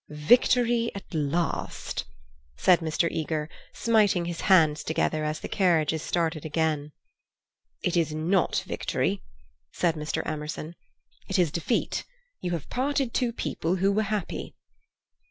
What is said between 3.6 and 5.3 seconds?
smiting his hands together